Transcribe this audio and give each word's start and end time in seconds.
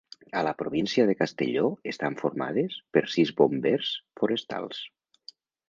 A 0.39 0.41
la 0.45 0.53
província 0.61 1.05
de 1.09 1.15
Castelló 1.19 1.67
estan 1.93 2.17
formades 2.23 2.79
per 2.97 3.05
sis 3.17 3.35
bombers 3.43 3.95
forestals. 4.23 4.85